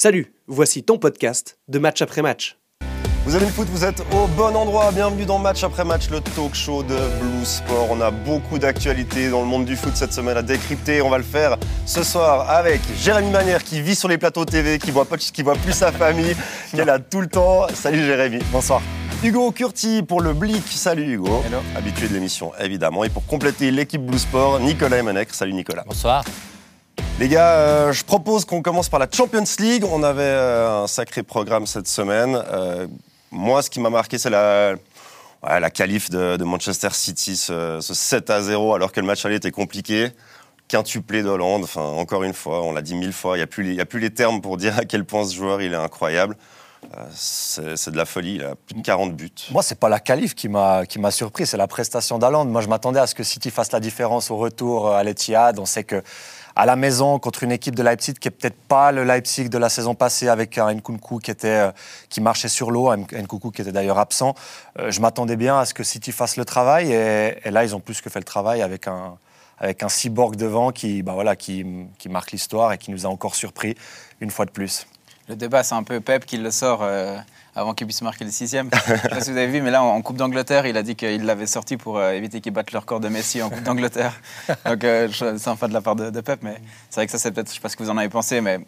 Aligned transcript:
Salut, 0.00 0.32
voici 0.46 0.84
ton 0.84 0.96
podcast 0.96 1.58
de 1.66 1.80
match 1.80 2.02
après 2.02 2.22
match. 2.22 2.56
Vous 3.24 3.34
aimez 3.34 3.46
le 3.46 3.50
foot, 3.50 3.66
vous 3.68 3.84
êtes 3.84 4.00
au 4.12 4.28
bon 4.28 4.54
endroit. 4.54 4.92
Bienvenue 4.92 5.24
dans 5.24 5.40
Match 5.40 5.64
après 5.64 5.84
match, 5.84 6.08
le 6.08 6.20
talk 6.20 6.54
show 6.54 6.84
de 6.84 6.94
Blue 7.20 7.44
Sport. 7.44 7.88
On 7.90 8.00
a 8.00 8.12
beaucoup 8.12 8.60
d'actualités 8.60 9.28
dans 9.28 9.40
le 9.40 9.48
monde 9.48 9.64
du 9.64 9.74
foot 9.74 9.96
cette 9.96 10.12
semaine 10.12 10.36
à 10.36 10.42
décrypter. 10.42 11.02
On 11.02 11.10
va 11.10 11.18
le 11.18 11.24
faire 11.24 11.56
ce 11.84 12.04
soir 12.04 12.48
avec 12.48 12.80
Jérémy 12.96 13.32
Manière 13.32 13.64
qui 13.64 13.82
vit 13.82 13.96
sur 13.96 14.08
les 14.08 14.18
plateaux 14.18 14.44
TV, 14.44 14.78
qui 14.78 14.92
voit, 14.92 15.04
pas, 15.04 15.16
qui 15.16 15.42
voit 15.42 15.56
plus 15.56 15.72
sa 15.72 15.90
famille, 15.90 16.36
qui 16.70 16.78
est 16.78 16.84
là 16.84 17.00
tout 17.00 17.20
le 17.20 17.26
temps. 17.26 17.66
Salut 17.74 18.04
Jérémy. 18.04 18.38
Bonsoir. 18.52 18.80
Hugo 19.24 19.50
Curti 19.50 20.04
pour 20.04 20.20
le 20.20 20.32
Blick. 20.32 20.62
Salut 20.68 21.12
Hugo. 21.12 21.42
Hello. 21.44 21.58
Habitué 21.76 22.06
de 22.06 22.14
l'émission 22.14 22.52
évidemment. 22.60 23.02
Et 23.02 23.08
pour 23.08 23.26
compléter 23.26 23.72
l'équipe 23.72 24.06
Blue 24.06 24.20
Sport, 24.20 24.60
Nicolas 24.60 24.98
Emenec. 24.98 25.34
Salut 25.34 25.54
Nicolas. 25.54 25.82
Bonsoir. 25.88 26.22
Les 27.18 27.26
gars, 27.28 27.54
euh, 27.54 27.92
je 27.92 28.04
propose 28.04 28.44
qu'on 28.44 28.62
commence 28.62 28.88
par 28.88 29.00
la 29.00 29.08
Champions 29.10 29.42
League. 29.58 29.84
On 29.84 30.04
avait 30.04 30.22
euh, 30.22 30.84
un 30.84 30.86
sacré 30.86 31.24
programme 31.24 31.66
cette 31.66 31.88
semaine. 31.88 32.40
Euh, 32.52 32.86
moi, 33.32 33.60
ce 33.60 33.70
qui 33.70 33.80
m'a 33.80 33.90
marqué, 33.90 34.18
c'est 34.18 34.30
la, 34.30 34.74
ouais, 35.42 35.58
la 35.58 35.68
qualif 35.70 36.10
de, 36.10 36.44
Manchester 36.44 36.90
City, 36.92 37.36
ce, 37.36 37.80
ce 37.80 37.92
7 37.92 38.30
à 38.30 38.40
0, 38.40 38.72
alors 38.72 38.92
que 38.92 39.00
le 39.00 39.06
match 39.06 39.26
aller 39.26 39.34
était 39.34 39.50
compliqué. 39.50 40.10
Quintuplé 40.68 41.24
d'Hollande, 41.24 41.64
enfin, 41.64 41.82
encore 41.82 42.22
une 42.22 42.34
fois, 42.34 42.62
on 42.62 42.70
l'a 42.70 42.82
dit 42.82 42.94
mille 42.94 43.12
fois, 43.12 43.36
il 43.36 43.38
n'y 43.38 43.80
a, 43.80 43.82
a 43.82 43.84
plus 43.86 44.00
les 44.00 44.10
termes 44.10 44.40
pour 44.40 44.56
dire 44.56 44.78
à 44.78 44.84
quel 44.84 45.04
point 45.04 45.24
ce 45.24 45.34
joueur 45.34 45.60
il 45.60 45.72
est 45.72 45.76
incroyable. 45.76 46.36
C'est 47.14 47.90
de 47.90 47.96
la 47.96 48.06
folie, 48.06 48.36
il 48.36 48.44
a 48.44 48.54
plus 48.54 48.74
de 48.74 48.82
40 48.82 49.14
buts. 49.14 49.30
Moi, 49.50 49.62
c'est 49.62 49.78
pas 49.78 49.88
la 49.88 50.00
qualif 50.00 50.34
qui 50.34 50.48
m'a 50.48 50.84
surpris, 51.10 51.46
c'est 51.46 51.56
la 51.56 51.66
prestation 51.66 52.18
d'Aland. 52.18 52.46
Moi, 52.46 52.60
je 52.62 52.68
m'attendais 52.68 53.00
à 53.00 53.06
ce 53.06 53.14
que 53.14 53.22
City 53.22 53.50
fasse 53.50 53.72
la 53.72 53.80
différence 53.80 54.30
au 54.30 54.36
retour 54.36 54.88
euh, 54.88 54.96
à 54.96 55.02
l'Etihad. 55.02 55.58
On 55.58 55.66
sait 55.66 55.84
que 55.84 56.02
à 56.56 56.66
la 56.66 56.74
maison 56.76 57.18
contre 57.18 57.44
une 57.44 57.52
équipe 57.52 57.76
de 57.76 57.82
Leipzig 57.82 58.14
qui 58.14 58.26
est 58.26 58.32
peut-être 58.32 58.56
pas 58.56 58.90
le 58.90 59.04
Leipzig 59.04 59.48
de 59.48 59.58
la 59.58 59.68
saison 59.68 59.94
passée 59.94 60.28
avec 60.28 60.58
un 60.58 60.72
Nkunku 60.74 61.18
qui 61.20 61.30
était 61.30 61.48
euh, 61.48 61.70
qui 62.08 62.20
marchait 62.20 62.48
sur 62.48 62.70
l'eau, 62.70 62.88
un 62.90 62.96
Nkunku 62.96 63.50
qui 63.52 63.62
était 63.62 63.70
d'ailleurs 63.70 63.98
absent. 63.98 64.34
euh, 64.78 64.90
je 64.90 65.00
m'attendais 65.00 65.36
bien 65.36 65.58
à 65.58 65.66
ce 65.66 65.74
que 65.74 65.84
City 65.84 66.10
fasse 66.10 66.36
le 66.36 66.44
travail 66.44 66.92
et, 66.92 67.38
et 67.44 67.50
là, 67.50 67.64
ils 67.64 67.76
ont 67.76 67.80
plus 67.80 68.00
que 68.00 68.10
fait 68.10 68.18
le 68.18 68.24
travail 68.24 68.62
avec 68.62 68.88
un 68.88 69.18
avec 69.60 69.82
un 69.82 69.88
cyborg 69.88 70.36
devant 70.36 70.70
qui 70.70 71.02
bah 71.02 71.12
voilà 71.14 71.36
qui, 71.36 71.66
qui 71.98 72.08
marque 72.08 72.30
l'histoire 72.30 72.72
et 72.72 72.78
qui 72.78 72.90
nous 72.92 73.06
a 73.06 73.08
encore 73.08 73.34
surpris 73.34 73.74
une 74.20 74.30
fois 74.30 74.44
de 74.44 74.50
plus. 74.50 74.86
Le 75.28 75.36
débat, 75.36 75.62
c'est 75.62 75.74
un 75.74 75.82
peu 75.82 76.00
Pep 76.00 76.24
qui 76.24 76.38
le 76.38 76.50
sort 76.50 76.80
euh, 76.82 77.18
avant 77.54 77.74
qu'il 77.74 77.86
puisse 77.86 78.00
marquer 78.00 78.24
le 78.24 78.30
sixième. 78.30 78.70
Je 78.72 78.94
sais 78.96 79.08
pas 79.08 79.20
si 79.20 79.30
vous 79.30 79.36
avez 79.36 79.46
vu, 79.46 79.60
mais 79.60 79.70
là, 79.70 79.82
en 79.82 80.00
Coupe 80.00 80.16
d'Angleterre, 80.16 80.66
il 80.66 80.76
a 80.76 80.82
dit 80.82 80.96
qu'il 80.96 81.24
l'avait 81.24 81.46
sorti 81.46 81.76
pour 81.76 81.98
euh, 81.98 82.12
éviter 82.12 82.40
qu'il 82.40 82.52
batte 82.52 82.72
le 82.72 82.78
record 82.78 83.00
de 83.00 83.08
Messi 83.08 83.42
en 83.42 83.50
Coupe 83.50 83.62
d'Angleterre. 83.62 84.18
Donc, 84.64 84.84
euh, 84.84 85.08
enfin 85.46 85.68
de 85.68 85.74
la 85.74 85.82
part 85.82 85.96
de, 85.96 86.08
de 86.08 86.20
Pep, 86.22 86.40
mais 86.42 86.60
c'est 86.88 87.00
vrai 87.00 87.06
que 87.06 87.12
ça, 87.12 87.18
c'est 87.18 87.30
peut-être, 87.30 87.48
je 87.48 87.54
sais 87.54 87.60
pas 87.60 87.68
ce 87.68 87.76
que 87.76 87.82
vous 87.82 87.90
en 87.90 87.98
avez 87.98 88.08
pensé, 88.08 88.40
mais 88.40 88.60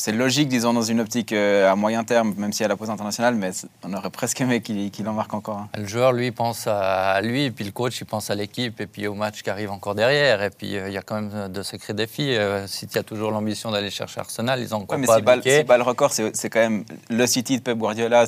c'est 0.00 0.12
logique, 0.12 0.48
disons, 0.48 0.72
dans 0.72 0.82
une 0.82 1.00
optique 1.00 1.32
euh, 1.32 1.70
à 1.70 1.74
moyen 1.74 2.04
terme, 2.04 2.32
même 2.36 2.52
si 2.52 2.62
à 2.62 2.68
la 2.68 2.76
pause 2.76 2.88
internationale, 2.88 3.34
mais 3.34 3.50
on 3.84 3.92
aurait 3.94 4.10
presque 4.10 4.40
aimé 4.40 4.60
qu'il 4.60 4.90
qu'il 4.92 5.08
en 5.08 5.12
marque 5.12 5.34
encore. 5.34 5.66
Le 5.76 5.86
joueur, 5.86 6.12
lui, 6.12 6.30
pense 6.30 6.68
à 6.68 7.20
lui, 7.20 7.44
et 7.46 7.50
puis 7.50 7.64
le 7.64 7.72
coach, 7.72 8.00
il 8.00 8.04
pense 8.06 8.30
à 8.30 8.36
l'équipe, 8.36 8.80
et 8.80 8.86
puis 8.86 9.08
au 9.08 9.14
match 9.14 9.42
qui 9.42 9.50
arrive 9.50 9.72
encore 9.72 9.96
derrière. 9.96 10.40
Et 10.42 10.50
puis, 10.50 10.76
euh, 10.76 10.88
il 10.88 10.94
y 10.94 10.98
a 10.98 11.02
quand 11.02 11.20
même 11.20 11.48
de 11.52 11.62
sacrés 11.62 11.94
défis. 11.94 12.36
Euh, 12.36 12.66
City 12.68 12.96
a 12.98 13.02
toujours 13.02 13.32
l'ambition 13.32 13.70
d'aller 13.72 13.90
chercher 13.90 14.20
Arsenal, 14.20 14.60
ils 14.60 14.72
ont 14.72 14.78
encore 14.78 14.94
Ouais, 14.96 15.00
mais 15.00 15.06
pas 15.06 15.16
si 15.16 15.22
si 15.58 15.64
balle 15.64 15.82
record, 15.82 16.12
c'est 16.12 16.48
quand 16.50 16.60
même 16.60 16.84
le 17.10 17.26
City 17.26 17.58
de 17.58 17.62
Pep 17.62 17.76
Guardiola. 17.76 18.24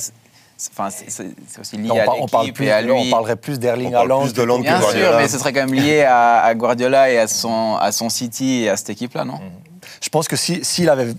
Enfin, 0.72 0.90
c'est 0.90 1.24
aussi 1.58 1.76
lié 1.78 1.88
on, 1.90 1.98
à 1.98 2.04
parle 2.04 2.44
l'équipe 2.46 2.56
plus, 2.56 2.66
et 2.66 2.70
à 2.72 2.82
lui. 2.82 2.90
on 2.92 3.08
parlerait 3.10 3.36
plus 3.36 3.58
d'Erling 3.58 3.92
parle 3.92 4.04
Haaland. 4.10 4.20
plus 4.24 4.34
de 4.34 4.44
que 4.44 4.60
Bien 4.60 4.76
sûr, 4.78 4.88
Guardiola. 4.88 5.16
mais 5.18 5.28
ce 5.28 5.38
serait 5.38 5.52
quand 5.54 5.64
même 5.66 5.72
lié 5.74 6.02
à, 6.02 6.40
à 6.42 6.54
Guardiola 6.54 7.10
et 7.10 7.16
à 7.18 7.28
son, 7.28 7.76
à 7.76 7.92
son 7.92 8.10
City 8.10 8.64
et 8.64 8.68
à 8.68 8.76
cette 8.76 8.90
équipe-là, 8.90 9.24
non? 9.24 9.38
Je 10.02 10.08
pense 10.10 10.28
que 10.28 10.36
si- 10.36 10.62
s'il 10.62 10.90
avait 10.90 11.14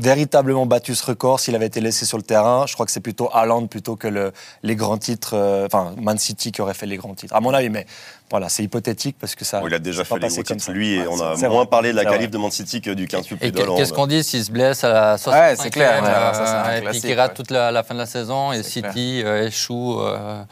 véritablement 0.00 0.66
battu 0.66 0.94
ce 0.94 1.04
record, 1.06 1.40
s'il 1.40 1.54
avait 1.54 1.66
été 1.66 1.80
laissé 1.80 2.04
sur 2.06 2.16
le 2.16 2.22
terrain, 2.22 2.66
je 2.66 2.74
crois 2.74 2.86
que 2.86 2.92
c'est 2.92 3.00
plutôt 3.00 3.30
Haaland 3.32 3.66
plutôt 3.66 3.96
que 3.96 4.08
le- 4.08 4.32
les 4.62 4.76
grands 4.76 4.98
titres, 4.98 5.34
euh, 5.34 5.66
enfin 5.66 5.94
Man 6.00 6.18
City 6.18 6.52
qui 6.52 6.60
aurait 6.60 6.74
fait 6.74 6.86
les 6.86 6.96
grands 6.96 7.14
titres. 7.14 7.34
À 7.34 7.40
mon 7.40 7.54
avis, 7.54 7.70
mais 7.70 7.86
voilà, 8.30 8.48
c'est 8.48 8.64
hypothétique 8.64 9.16
parce 9.20 9.34
que 9.34 9.44
ça. 9.44 9.60
Bon, 9.60 9.68
il 9.68 9.74
a 9.74 9.78
déjà 9.78 10.02
c'est 10.04 10.08
pas 10.08 10.16
fait 10.28 10.28
les 10.36 10.42
comme 10.42 10.56
titres, 10.56 10.72
lui, 10.72 10.94
et 10.94 11.00
Ouais, 11.00 11.06
on 11.08 11.20
a 11.20 11.36
moins 11.36 11.48
vrai. 11.60 11.66
parlé 11.66 11.90
de 11.92 11.96
la 11.96 12.04
qualif 12.04 12.30
de 12.30 12.38
Man 12.38 12.50
City 12.50 12.80
que 12.80 12.90
du 12.90 13.06
quintuple 13.06 13.44
Et 13.44 13.50
d'Hollande. 13.52 13.76
qu'est-ce 13.76 13.92
qu'on 13.92 14.06
dit 14.06 14.24
s'il 14.24 14.44
se 14.44 14.50
blesse 14.50 14.82
à 14.84 14.88
la 14.88 15.16
65e 15.16 15.56
c'est 15.62 15.70
clair, 15.70 16.02
ouais, 16.02 16.08
alors 16.08 16.34
ça, 16.34 16.46
c'est 16.46 16.52
un 16.52 16.64
euh, 16.74 16.80
et 16.80 16.90
puis 16.90 17.00
qu'il 17.00 17.14
rate 17.18 17.30
ouais. 17.30 17.36
toute 17.36 17.50
la, 17.50 17.70
la 17.70 17.82
fin 17.82 17.94
de 17.94 18.00
la 18.00 18.06
saison, 18.06 18.52
et 18.52 18.62
City 18.62 19.22
euh, 19.24 19.46
échoue 19.46 20.00
euh, 20.00 20.42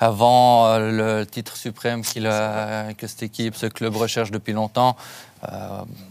avant 0.00 0.66
euh, 0.66 1.18
le 1.20 1.26
titre 1.26 1.56
suprême 1.56 2.02
qu'il 2.02 2.26
a- 2.26 2.92
que 2.94 3.06
cette 3.06 3.22
équipe, 3.22 3.54
ce 3.56 3.66
club 3.66 3.96
recherche 3.96 4.30
depuis 4.30 4.52
longtemps. 4.52 4.96
Euh, 5.52 5.56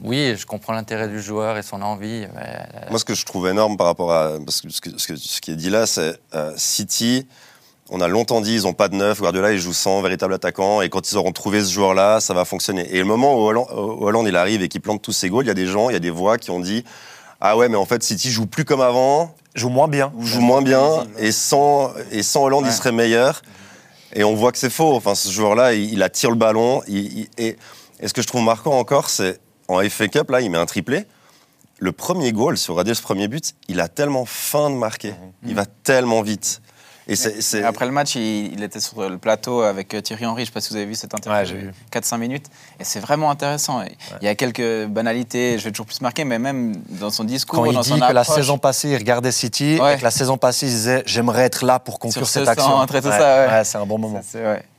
oui, 0.04 0.36
je 0.38 0.46
comprends 0.46 0.74
l'intérêt 0.74 1.08
du 1.08 1.22
joueur 1.22 1.58
et 1.58 1.64
son 1.64 1.82
envie. 1.82 2.28
mais, 2.36 2.60
euh, 2.76 2.90
Moi, 2.90 3.00
ce 3.00 3.06
que 3.06 3.16
je 3.16 3.26
trouve 3.26 3.48
énorme 3.48 3.78
par 3.78 3.88
rapport 3.88 4.12
à. 4.14 4.34
Parce 4.46 4.62
que 4.62 4.70
ce, 4.70 4.80
que- 4.82 5.40
qui 5.42 5.52
est 5.52 5.56
dit 5.56 5.70
là, 5.70 5.86
c'est 5.86 6.18
euh, 6.36 6.54
City. 6.56 7.28
On 7.90 8.00
a 8.00 8.08
longtemps 8.08 8.42
dit 8.42 8.56
ils 8.56 8.64
n'ont 8.64 8.74
pas 8.74 8.88
de 8.88 8.96
neuf. 8.96 9.20
Guardiola, 9.20 9.52
il 9.52 9.60
joue 9.60 9.74
sans 9.74 10.02
véritable 10.02 10.34
attaquant. 10.36 10.82
Et 10.82 10.90
quand 10.90 11.12
ils 11.12 11.18
auront 11.18 11.32
trouvé 11.32 11.64
ce 11.64 11.72
joueur-là, 11.72 12.20
ça 12.22 12.34
va 12.34 12.46
fonctionner. 12.46 12.88
Et 12.96 13.00
le 13.00 13.06
moment 13.06 13.36
où 13.36 13.40
Hollande, 13.42 13.68
où 13.72 14.06
Hollande, 14.06 14.28
il 14.28 14.36
arrive 14.36 14.62
et 14.62 14.70
qu'il 14.70 14.82
plante 14.82 15.02
tous 15.02 15.12
ses 15.12 15.30
goals, 15.30 15.46
il 15.46 15.48
y 15.50 15.52
a 15.52 15.56
des 15.56 15.68
gens, 15.68 15.90
il 15.90 15.94
y 15.94 15.98
a 15.98 16.00
des 16.00 16.10
voix 16.10 16.38
qui 16.38 16.50
ont 16.52 16.60
dit 16.62 16.86
Ah 17.42 17.58
ouais, 17.58 17.70
mais 17.70 17.76
en 17.78 17.86
fait, 17.86 18.02
City 18.04 18.32
joue 18.32 18.46
plus 18.46 18.66
comme 18.66 18.82
avant, 18.82 19.36
Joue 19.56 19.70
moins 19.70 19.88
bien. 19.88 20.12
joue 20.20 20.40
moins 20.42 20.62
bien. 20.62 21.06
Et 21.20 21.32
sans, 21.32 21.92
et 22.12 22.24
sans 22.24 22.44
Hollande, 22.44 22.66
il 22.68 22.72
serait 22.72 22.92
meilleur. 22.94 23.42
Et 24.16 24.24
on 24.24 24.36
voit 24.36 24.52
que 24.52 24.58
c'est 24.58 24.70
faux. 24.70 24.94
Enfin, 24.96 25.16
ce 25.16 25.30
joueur-là, 25.32 25.74
il, 25.74 25.94
il 25.94 26.04
attire 26.04 26.30
le 26.30 26.36
ballon. 26.36 26.82
Il- 26.88 27.20
il- 27.20 27.30
et, 27.38 27.58
et 28.00 28.08
ce 28.08 28.14
que 28.14 28.22
je 28.22 28.28
trouve 28.28 28.44
marquant 28.44 28.78
encore, 28.78 29.10
c'est 29.10 29.40
en 29.68 29.82
FA 29.90 30.08
Cup, 30.08 30.30
là, 30.30 30.42
il 30.42 30.50
met 30.52 30.58
un 30.58 30.66
triplé. 30.66 31.06
Le 31.80 31.92
premier 31.92 32.32
goal, 32.32 32.58
sur 32.58 32.76
Radius, 32.76 32.98
ce 33.00 33.04
premier 33.04 33.28
but, 33.28 33.54
il 33.68 33.80
a 33.80 33.88
tellement 33.88 34.26
faim 34.26 34.70
de 34.70 34.76
marquer. 34.76 35.14
Il 35.46 35.56
va 35.56 35.66
tellement 35.66 36.22
vite. 36.22 36.62
Et 37.08 37.64
Après 37.64 37.86
le 37.86 37.92
match, 37.92 38.16
il, 38.16 38.54
il 38.54 38.64
était 38.64 38.80
sur 38.80 39.10
le 39.10 39.18
plateau 39.18 39.62
avec 39.62 39.94
euh, 39.94 40.02
Thierry 40.02 40.26
Henry. 40.26 40.42
Je 40.42 40.42
ne 40.44 40.46
sais 40.48 40.52
pas 40.54 40.62
si 40.62 40.70
vous 40.70 40.76
avez 40.78 40.86
vu 40.86 40.96
cette 40.96 41.14
interview. 41.14 41.40
Ouais, 41.40 41.46
j'ai 41.46 41.56
vu. 41.56 41.74
4-5 41.92 42.18
minutes. 42.18 42.46
Et 42.80 42.84
c'est 42.84 43.00
vraiment 43.00 43.30
intéressant. 43.30 43.84
Il 44.22 44.26
y 44.26 44.28
a 44.28 44.36
quelques 44.36 44.86
banalités, 44.88 45.58
je 45.60 45.64
vais 45.66 45.72
toujours 45.72 45.86
plus 45.86 46.02
marquer, 46.02 46.24
mais 46.24 46.40
même 46.40 46.76
dans 46.90 47.10
son 47.10 47.24
discours, 47.24 47.60
Quand 47.60 47.66
il 47.66 47.74
dans 47.74 47.82
dit 47.82 47.90
son 47.90 48.00
que 48.00 48.14
la 48.14 48.24
saison 48.24 48.58
passée, 48.58 48.90
il 48.90 48.98
regardait 48.98 49.32
City, 49.32 49.80
Ouais. 49.82 49.96
et 49.96 49.98
que 49.98 50.04
la 50.04 50.12
saison 50.12 50.38
passée, 50.38 50.68
il 50.68 50.72
disait 50.72 51.04
J'aimerais 51.06 51.44
être 51.44 51.66
là 51.66 51.80
pour 51.80 52.00
conclure 52.00 52.26
Sur 52.26 52.28
cette 52.28 52.46
ce 52.46 52.50
action. 52.50 52.86
c'est 53.64 53.78
un 53.78 53.86
bon 53.86 53.98
moment. 53.98 54.22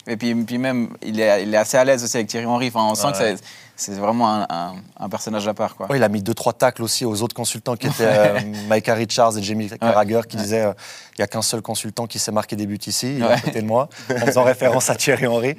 Et 0.06 0.16
puis, 0.16 0.34
puis 0.34 0.58
même, 0.58 0.90
il 1.02 1.18
est, 1.20 1.42
il 1.44 1.54
est 1.54 1.56
assez 1.56 1.76
à 1.78 1.84
l'aise 1.84 2.04
aussi 2.04 2.16
avec 2.16 2.28
Thierry 2.28 2.46
Henry. 2.46 2.68
Enfin, 2.68 2.84
on 2.90 2.94
sent 2.94 3.06
Ouais. 3.06 3.12
que 3.12 3.18
c'est- 3.18 3.44
c'est 3.76 3.92
vraiment 3.94 4.28
un, 4.32 4.46
un- 4.50 4.74
un 5.00 5.08
personnage 5.08 5.48
à 5.48 5.54
part. 5.54 5.74
Quoi. 5.74 5.90
Ouais, 5.90 5.96
il 5.96 6.02
a 6.04 6.08
mis 6.08 6.22
deux 6.22 6.34
trois 6.34 6.52
tacles 6.52 6.82
aussi 6.82 7.04
aux 7.04 7.22
autres 7.22 7.34
consultants 7.34 7.74
qui 7.74 7.88
étaient 7.88 8.04
euh, 8.06 8.38
Micah 8.70 8.94
Richards 8.94 9.36
et 9.36 9.42
Jamie 9.42 9.68
Carragher 9.68 10.20
qui 10.28 10.36
disaient 10.36 10.66
euh, 10.66 10.72
il 11.16 11.20
n'y 11.20 11.24
a 11.24 11.26
qu'un 11.26 11.42
seul 11.42 11.60
consultant 11.60 12.06
qui 12.06 12.18
sait 12.20 12.30
marquer 12.30 12.54
des 12.54 12.66
buts 12.66 12.78
ici, 12.86 13.16
il 13.16 13.22
est 13.22 13.26
à 13.26 13.40
côté 13.40 13.62
de 13.62 13.66
moi, 13.66 13.88
en 14.10 14.26
faisant 14.26 14.44
référence 14.54 14.90
à 14.90 14.94
Thierry 14.94 15.26
Henry. 15.26 15.56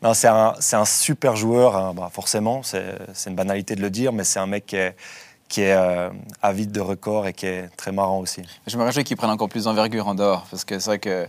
Non, 0.00 0.14
c'est 0.14 0.28
un, 0.28 0.54
c'est 0.60 0.76
un 0.76 0.84
super 0.86 1.36
joueur, 1.36 1.76
hein, 1.76 1.92
bah, 1.94 2.08
forcément, 2.12 2.62
c'est 2.62 2.94
c'est 3.12 3.28
une 3.30 3.36
banalité 3.36 3.74
de 3.74 3.82
le 3.82 3.90
dire, 3.90 4.12
mais 4.14 4.24
c'est 4.24 4.38
un 4.38 4.46
mec 4.46 4.64
qui 4.64 4.76
est, 4.76 4.94
qui 5.48 5.60
est 5.62 5.72
euh, 5.76 6.08
avide 6.40 6.72
de 6.72 6.80
records 6.80 7.26
et 7.26 7.32
qui 7.34 7.44
est 7.46 7.68
très 7.76 7.92
marrant 7.92 8.20
aussi. 8.20 8.42
Je 8.66 8.76
me 8.78 8.84
réjouis 8.84 9.04
qu'il 9.04 9.16
prenne 9.18 9.30
encore 9.30 9.48
plus 9.50 9.64
d'envergure 9.64 10.06
en 10.08 10.14
dehors. 10.14 10.46
Parce 10.50 10.64
que 10.64 10.78
c'est 10.78 10.88
vrai 10.88 10.98
que 11.00 11.26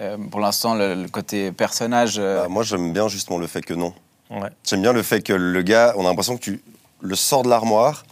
euh, 0.00 0.16
pour 0.30 0.40
l'instant, 0.40 0.74
le, 0.74 0.94
le 0.94 1.08
côté 1.08 1.52
personnage. 1.52 2.16
euh, 2.18 2.42
Bah, 2.42 2.48
moi, 2.48 2.62
j'aime 2.62 2.92
bien 2.92 3.08
justement 3.08 3.38
le 3.38 3.46
fait 3.46 3.62
que 3.62 3.74
non. 3.74 3.92
Ouais. 4.30 4.48
J'aime 4.64 4.82
bien 4.82 4.92
le 4.92 5.02
fait 5.02 5.20
que 5.22 5.32
le 5.34 5.62
gars, 5.62 5.92
on 5.96 6.06
a 6.06 6.08
l'impression 6.08 6.36
que 6.36 6.42
tu 6.42 6.62
le 7.00 7.14
sors 7.16 7.42
de 7.42 7.48
l'armoire, 7.50 8.04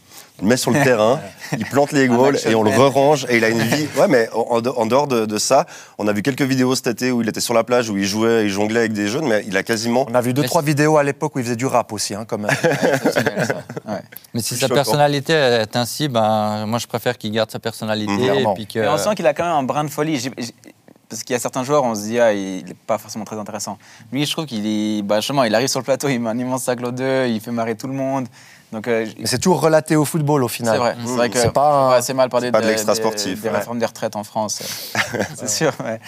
le 0.42 0.46
mets 0.48 0.56
sur 0.58 0.70
le 0.70 0.82
terrain, 0.84 1.20
il 1.56 1.64
plante 1.64 1.92
les 1.92 2.08
goals 2.08 2.36
et 2.46 2.54
on 2.54 2.62
le 2.62 2.70
re-range 2.70 3.24
et 3.30 3.36
il 3.38 3.44
a 3.44 3.48
une 3.48 3.60
vie. 3.62 3.86
Ouais, 3.96 4.08
mais 4.08 4.28
en, 4.34 4.40
en 4.56 4.60
de- 4.60 4.68
en 4.70 4.84
dehors 4.86 5.06
de, 5.06 5.24
de 5.26 5.38
ça, 5.38 5.66
on 5.98 6.06
a 6.08 6.12
vu 6.12 6.22
quelques 6.22 6.42
vidéos 6.42 6.74
cet 6.74 6.88
été 6.88 7.10
où 7.12 7.22
il 7.22 7.28
était 7.28 7.40
sur 7.40 7.54
la 7.54 7.64
plage, 7.64 7.88
où 7.88 7.96
il 7.96 8.04
jouait, 8.04 8.44
il 8.44 8.50
jonglait 8.50 8.80
avec 8.80 8.92
des 8.92 9.08
jeunes, 9.08 9.26
mais 9.28 9.44
il 9.46 9.56
a 9.56 9.62
quasiment. 9.62 10.06
On 10.10 10.14
a 10.14 10.20
vu 10.20 10.34
deux 10.34 10.42
Mais 10.42 10.48
trois 10.48 10.62
vidéos 10.62 10.96
à 10.98 11.02
l'époque 11.02 11.36
où 11.36 11.38
il 11.38 11.44
faisait 11.44 11.56
du 11.56 11.66
rap 11.66 11.92
aussi, 11.92 12.14
hein, 12.14 12.24
quand 12.26 12.38
même. 12.38 12.50
exceptionnel, 12.50 13.46
ça. 13.46 13.54
Ouais. 13.92 14.00
Mais 14.34 14.40
si 14.40 14.48
Plus 14.54 14.60
sa 14.60 14.66
choquant. 14.66 14.74
personnalité 14.74 15.32
est 15.32 15.76
ainsi, 15.76 16.08
ben, 16.08 16.66
moi 16.66 16.78
je 16.78 16.86
préfère 16.86 17.16
qu'il 17.16 17.30
garde 17.32 17.50
sa 17.50 17.58
personnalité. 17.58 18.12
Et 18.12 18.44
puis 18.54 18.66
que... 18.66 18.78
Mais 18.80 18.88
on 18.88 18.98
sent 18.98 19.14
qu'il 19.16 19.26
a 19.26 19.32
quand 19.34 19.44
même 19.44 19.52
un 19.52 19.62
brin 19.62 19.84
de 19.84 19.90
folie. 19.90 20.30
Parce 21.10 21.24
qu'il 21.24 21.34
y 21.34 21.36
a 21.36 21.40
certains 21.40 21.64
joueurs, 21.64 21.82
on 21.82 21.94
se 21.96 22.02
dit, 22.02 22.20
ah, 22.20 22.32
il 22.32 22.64
n'est 22.64 22.74
pas 22.86 22.96
forcément 22.96 23.24
très 23.24 23.36
intéressant. 23.36 23.76
Lui, 24.12 24.24
je 24.24 24.30
trouve 24.30 24.46
qu'il 24.46 24.64
est, 24.64 25.02
bah, 25.02 25.16
justement, 25.16 25.42
il 25.42 25.52
arrive 25.54 25.66
sur 25.68 25.80
le 25.80 25.84
plateau, 25.84 26.08
il 26.08 26.20
met 26.20 26.30
un 26.30 26.38
immense 26.38 26.62
sac 26.62 26.80
l'eau 26.80 26.92
d'eux, 26.92 27.26
il 27.26 27.40
fait 27.40 27.50
marrer 27.50 27.74
tout 27.74 27.88
le 27.88 27.92
monde. 27.94 28.28
Donc, 28.72 28.86
euh, 28.86 29.04
c'est 29.24 29.40
toujours 29.40 29.60
relaté 29.60 29.96
au 29.96 30.04
football 30.04 30.44
au 30.44 30.48
final. 30.48 30.74
c'est 30.74 30.78
vrai. 30.78 30.96
C'est 31.04 31.12
vrai 31.16 31.28
que 31.30 31.38
C'est 31.38 31.50
pas 31.52 31.96
assez 31.96 32.14
mal 32.14 32.28
parler 32.28 32.52
pas 32.52 32.60
de 32.60 32.66
de- 32.66 32.70
des 33.40 33.48
ouais. 33.48 33.56
réformes 33.56 33.80
des 33.80 33.86
retraites 33.86 34.14
en 34.14 34.22
France. 34.22 34.62
c'est 35.36 35.48
sûr. 35.50 35.72
ouais. 35.84 36.00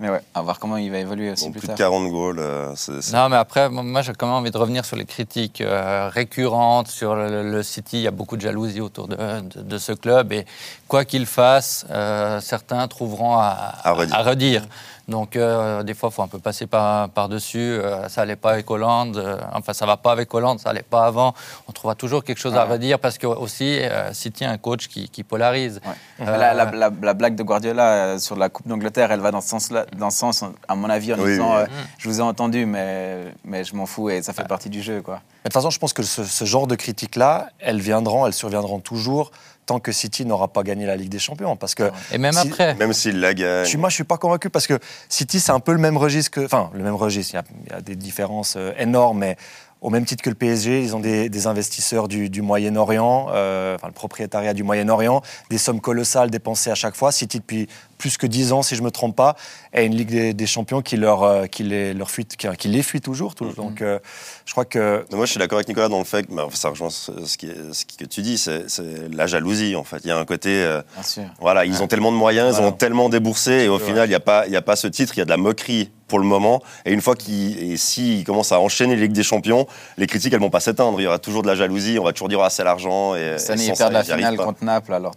Mais 0.00 0.10
ouais, 0.10 0.20
à 0.34 0.42
voir 0.42 0.58
comment 0.58 0.76
il 0.78 0.90
va 0.90 0.98
évoluer 0.98 1.30
aussi 1.30 1.44
Bon, 1.44 1.52
plus 1.52 1.60
plus 1.60 1.66
de 1.68 1.72
tard. 1.74 1.90
40 1.90 2.10
goals. 2.10 2.38
euh, 2.40 2.74
Non, 3.12 3.28
mais 3.28 3.36
après, 3.36 3.68
moi, 3.68 4.02
j'ai 4.02 4.12
quand 4.14 4.26
même 4.26 4.34
envie 4.34 4.50
de 4.50 4.58
revenir 4.58 4.84
sur 4.84 4.96
les 4.96 5.04
critiques 5.04 5.60
euh, 5.60 6.08
récurrentes 6.08 6.88
sur 6.88 7.14
le, 7.14 7.48
le 7.52 7.62
City. 7.62 7.98
Il 7.98 8.02
y 8.02 8.08
a 8.08 8.10
beaucoup 8.10 8.36
de 8.36 8.40
jalousie 8.42 8.80
autour 8.80 9.06
de, 9.06 9.16
de- 9.16 9.62
de 9.62 9.78
ce 9.78 9.92
club. 9.92 10.32
Et 10.32 10.44
quoi 10.88 11.04
qu'il 11.04 11.24
fasse, 11.26 11.86
euh, 11.90 12.40
certains 12.40 12.88
trouveront 12.88 13.36
à, 13.36 13.74
À 13.84 13.92
redire. 13.92 14.24
redire. 14.24 14.62
Donc, 15.08 15.36
euh, 15.36 15.82
des 15.82 15.94
fois, 15.94 16.10
il 16.10 16.14
faut 16.14 16.22
un 16.22 16.28
peu 16.28 16.38
passer 16.38 16.66
par- 16.66 17.08
par-dessus. 17.10 17.58
Euh, 17.58 18.08
ça 18.08 18.20
n'allait 18.22 18.36
pas 18.36 18.52
avec 18.52 18.70
Hollande. 18.70 19.16
euh, 19.16 19.36
enfin, 19.52 19.72
ça 19.72 19.84
va 19.84 19.96
pas 19.96 20.12
avec 20.12 20.32
Hollande, 20.32 20.60
ça 20.60 20.68
n'allait 20.70 20.82
pas 20.82 21.06
avant. 21.06 21.34
On 21.68 21.72
trouvera 21.72 21.94
toujours 21.94 22.22
quelque 22.24 22.38
chose 22.38 22.54
à 22.54 22.64
redire 22.64 22.98
parce 22.98 23.18
que 23.18 23.26
aussi, 23.26 23.78
euh, 23.80 24.12
City 24.12 24.44
a 24.44 24.50
un 24.50 24.58
coach 24.58 24.86
qui, 24.88 25.08
qui 25.08 25.22
polarise. 25.24 25.80
Ouais. 25.84 26.26
Euh, 26.28 26.36
La, 26.38 26.54
la- 26.54 26.70
la- 26.70 26.90
la 27.02 27.14
blague 27.14 27.34
de 27.34 27.42
Guardiola 27.42 28.18
sur 28.18 28.36
la 28.36 28.48
Coupe 28.48 28.68
d'Angleterre, 28.68 29.10
elle 29.12 29.20
va 29.20 29.30
dans 29.32 29.40
ce 29.40 29.48
sens-là, 29.48 29.86
dans 29.96 30.10
ce 30.10 30.18
sens, 30.18 30.44
à 30.68 30.74
mon 30.76 30.88
avis, 30.88 31.12
en 31.14 31.18
Oui, 31.18 31.32
disant 31.32 31.50
oui. 31.56 31.62
euh, 31.62 31.66
je 31.98 32.08
vous 32.08 32.20
ai 32.20 32.22
entendu, 32.22 32.64
mais, 32.66 33.34
mais 33.44 33.64
je 33.64 33.74
m'en 33.74 33.86
fous 33.86 34.08
et 34.10 34.22
ça 34.22 34.32
fait 34.32 34.46
partie 34.46 34.70
du 34.70 34.82
jeu. 34.82 35.02
Quoi. 35.02 35.14
Mais 35.44 35.48
de 35.48 35.52
toute 35.52 35.54
façon, 35.54 35.70
je 35.70 35.78
pense 35.80 35.92
que 35.92 36.02
ce, 36.04 36.22
ce 36.24 36.44
genre 36.44 36.66
de 36.68 36.76
critiques-là, 36.76 37.48
elles 37.58 37.80
viendront, 37.80 38.26
elles 38.26 38.32
surviendront 38.32 38.78
toujours 38.78 39.32
tant 39.74 39.80
que 39.80 39.92
City 39.92 40.24
n'aura 40.26 40.48
pas 40.48 40.62
gagné 40.62 40.86
la 40.86 40.96
Ligue 40.96 41.08
des 41.10 41.18
Champions. 41.18 41.56
Parce 41.56 41.74
que 41.74 41.90
Et 42.12 42.18
même 42.18 42.32
Si- 42.32 42.48
après. 42.48 42.74
Même 42.74 42.92
s'il 42.92 43.20
la 43.20 43.34
gagne. 43.34 43.64
je 43.64 43.68
suis, 43.68 43.78
moi, 43.78 43.88
je 43.88 43.94
suis 43.94 44.04
pas 44.04 44.18
convaincu 44.18 44.50
parce 44.50 44.66
que 44.66 44.78
City, 45.08 45.40
c'est 45.40 45.52
un 45.52 45.60
peu 45.60 45.72
le 45.72 45.78
même 45.78 45.96
registre 45.96 46.30
que. 46.30 46.44
Enfin, 46.44 46.70
le 46.74 46.82
même 46.82 46.94
registre, 46.94 47.34
il 47.34 47.36
y 47.36 47.38
a, 47.40 47.44
il 47.66 47.72
y 47.72 47.74
a 47.74 47.80
des 47.80 47.96
différences 47.96 48.54
euh, 48.56 48.72
énormes, 48.78 49.18
mais 49.18 49.36
au 49.82 49.90
même 49.90 50.04
titre 50.06 50.22
que 50.22 50.30
le 50.30 50.36
PSG, 50.36 50.80
ils 50.82 50.94
ont 50.96 51.00
des, 51.00 51.28
des 51.28 51.46
investisseurs 51.48 52.06
du, 52.08 52.30
du 52.30 52.40
Moyen-Orient, 52.40 53.26
euh, 53.34 53.74
enfin, 53.74 53.88
le 53.88 53.92
propriétariat 53.92 54.54
du 54.54 54.62
Moyen-Orient, 54.62 55.22
des 55.50 55.58
sommes 55.58 55.80
colossales 55.80 56.30
dépensées 56.30 56.70
à 56.70 56.74
chaque 56.76 56.94
fois. 56.94 57.10
City, 57.12 57.40
depuis 57.40 57.66
plus 57.98 58.16
que 58.16 58.26
10 58.26 58.52
ans, 58.52 58.62
si 58.62 58.74
je 58.76 58.80
ne 58.80 58.86
me 58.86 58.90
trompe 58.90 59.14
pas, 59.16 59.36
a 59.72 59.82
une 59.82 59.94
Ligue 59.94 60.10
des, 60.10 60.34
des 60.34 60.46
Champions 60.46 60.82
qui, 60.82 60.96
leur, 60.96 61.22
euh, 61.24 61.46
qui, 61.46 61.62
les, 61.64 61.94
leur 61.94 62.10
fuit, 62.10 62.24
qui, 62.26 62.46
qui 62.56 62.68
les 62.68 62.82
fuit 62.82 63.00
toujours. 63.00 63.34
tout- 63.34 63.52
Donc, 63.52 63.82
euh, 63.82 63.98
je 64.46 64.52
crois 64.52 64.64
que. 64.64 65.04
Moi, 65.12 65.26
je 65.26 65.30
suis 65.32 65.38
d'accord 65.38 65.58
avec 65.58 65.68
Nicolas 65.68 65.88
dans 65.88 65.98
le 65.98 66.04
fait 66.04 66.24
que 66.26 66.32
bah, 66.32 66.46
ça 66.52 66.68
rejoint 66.68 66.90
ce, 66.90 67.10
qui 67.36 67.48
que 67.48 68.04
tu 68.04 68.22
dis, 68.22 68.38
c'est 68.38 68.68
c'est 68.70 69.08
la 69.12 69.26
jalousie 69.26 69.74
en 69.76 69.84
fait. 69.84 69.98
Il 70.04 70.08
y 70.08 70.10
a 70.12 70.18
un 70.18 70.24
côté, 70.24 70.50
euh, 70.64 70.80
Bien 70.94 71.02
sûr. 71.02 71.22
voilà, 71.40 71.64
ils 71.64 71.82
ont 71.82 71.86
tellement 71.88 72.12
de 72.12 72.16
moyens, 72.16 72.50
ils 72.50 72.52
Voilà. 72.54 72.68
ont 72.68 72.72
tellement 72.72 73.08
déboursé, 73.08 73.52
et 73.64 73.68
au 73.68 73.78
final, 73.78 74.06
il 74.06 74.10
n'y 74.10 74.14
a 74.16 74.20
pas, 74.20 74.46
il 74.46 74.52
y 74.52 74.56
a 74.56 74.62
pas 74.62 74.76
ce 74.76 74.86
titre, 74.86 75.12
il 75.16 75.18
y 75.18 75.22
a 75.22 75.24
de 75.24 75.30
la 75.30 75.36
moquerie 75.36 75.90
pour 76.12 76.18
le 76.18 76.26
moment. 76.26 76.62
Et 76.84 76.92
une 76.92 77.00
fois 77.00 77.16
qu'ils, 77.16 77.72
et 77.72 77.78
s'ils 77.78 78.22
commencent 78.24 78.52
à 78.52 78.60
enchaîner 78.60 78.96
les 78.96 79.04
Ligues 79.04 79.12
des 79.12 79.22
Champions, 79.22 79.66
les 79.96 80.06
critiques, 80.06 80.34
elles 80.34 80.40
vont 80.40 80.50
pas 80.50 80.60
s'éteindre. 80.60 81.00
Il 81.00 81.04
y 81.04 81.06
aura 81.06 81.18
toujours 81.18 81.40
de 81.40 81.46
la 81.46 81.54
jalousie, 81.54 81.98
on 81.98 82.04
va 82.04 82.12
toujours 82.12 82.28
dire 82.28 82.42
ah 82.42 82.50
c'est 82.50 82.64
l'argent. 82.64 83.14
Et, 83.14 83.38
Cette 83.38 83.48
et 83.48 83.52
année, 83.52 83.64
ils 83.68 83.76
ça, 83.76 83.88
perdent 83.88 83.94
la 83.94 84.04
finale 84.04 84.36
contre 84.36 84.62
Naples, 84.62 84.92
alors 84.92 85.14